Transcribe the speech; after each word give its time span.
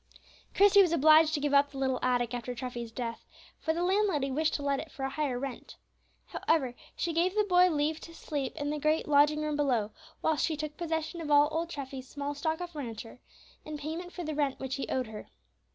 Christie 0.55 0.81
was 0.81 0.93
obliged 0.93 1.31
to 1.35 1.39
give 1.39 1.53
up 1.53 1.69
the 1.69 1.77
little 1.77 1.99
attic 2.01 2.33
after 2.33 2.55
Treffy's 2.55 2.91
death, 2.91 3.23
for 3.59 3.71
the 3.71 3.83
landlady 3.83 4.31
wished 4.31 4.55
to 4.55 4.63
let 4.63 4.79
it 4.79 4.91
for 4.91 5.03
a 5.05 5.11
higher 5.11 5.37
rent. 5.37 5.77
However, 6.25 6.73
she 6.95 7.13
gave 7.13 7.35
the 7.35 7.43
boy 7.43 7.69
leave 7.69 7.99
to 7.99 8.15
sleep 8.15 8.55
in 8.55 8.71
the 8.71 8.79
great 8.79 9.07
lodging 9.07 9.43
room 9.43 9.55
below, 9.55 9.91
whilst 10.23 10.43
she 10.43 10.57
took 10.57 10.75
possession 10.75 11.21
of 11.21 11.29
all 11.29 11.49
old 11.51 11.69
Treffy's 11.69 12.07
small 12.07 12.33
stock 12.33 12.61
of 12.61 12.71
furniture, 12.71 13.19
in 13.63 13.77
payment 13.77 14.11
for 14.11 14.23
the 14.23 14.33
rent 14.33 14.57
which 14.59 14.73
he 14.77 14.89
owed 14.89 15.05
her. 15.05 15.27